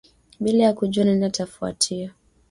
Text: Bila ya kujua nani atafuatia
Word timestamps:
Bila 0.39 0.63
ya 0.63 0.73
kujua 0.73 1.05
nani 1.05 1.25
atafuatia 1.25 2.13